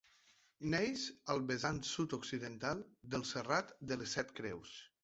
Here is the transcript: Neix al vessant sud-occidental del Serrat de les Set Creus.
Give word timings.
Neix 0.73 1.03
al 1.33 1.43
vessant 1.51 1.83
sud-occidental 1.91 2.83
del 3.15 3.31
Serrat 3.35 3.75
de 3.93 4.01
les 4.03 4.19
Set 4.21 4.39
Creus. 4.43 4.79